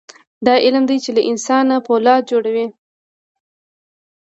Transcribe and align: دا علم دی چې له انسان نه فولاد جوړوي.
دا 0.45 0.53
علم 0.65 0.83
دی 0.89 0.97
چې 1.03 1.09
له 1.17 1.21
انسان 1.31 1.63
نه 1.71 1.77
فولاد 1.85 2.21
جوړوي. 2.31 2.67